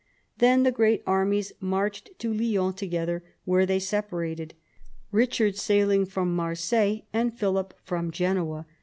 Then 0.39 0.63
the 0.63 0.71
great 0.71 1.03
armies 1.05 1.53
marched 1.59 2.17
to 2.17 2.33
Lyons 2.33 2.73
together, 2.73 3.21
where 3.45 3.67
they 3.67 3.77
separated, 3.77 4.55
Eichard 5.13 5.57
sailing 5.57 6.07
from 6.07 6.35
Marseilles, 6.35 7.03
and 7.13 7.37
Philip 7.37 7.75
from 7.83 8.09
Genoa. 8.09 8.65